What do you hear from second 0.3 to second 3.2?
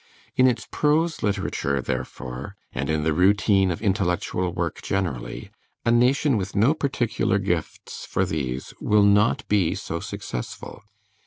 In its prose literature, therefore, and in the